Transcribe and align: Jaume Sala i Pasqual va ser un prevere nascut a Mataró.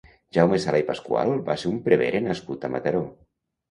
Jaume 0.37 0.59
Sala 0.63 0.79
i 0.85 0.85
Pasqual 0.87 1.35
va 1.51 1.59
ser 1.67 1.71
un 1.75 1.79
prevere 1.91 2.25
nascut 2.33 2.71
a 2.71 2.77
Mataró. 2.79 3.09